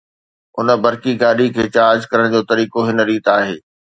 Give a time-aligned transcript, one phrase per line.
[0.57, 3.55] هن برقي گاڏي کي چارج ڪرڻ جو طريقو هن ريت آهي